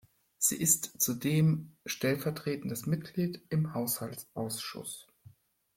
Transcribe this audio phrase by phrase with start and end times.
[0.39, 5.05] Sie ist zudem stellvertretendes Mitglied im Haushaltsausschuss.